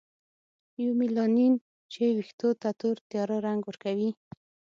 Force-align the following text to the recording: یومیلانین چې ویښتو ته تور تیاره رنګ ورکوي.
یومیلانین 0.83 1.53
چې 1.93 2.01
ویښتو 2.17 2.49
ته 2.61 2.69
تور 2.79 2.95
تیاره 3.09 3.37
رنګ 3.47 3.61
ورکوي. 3.65 4.11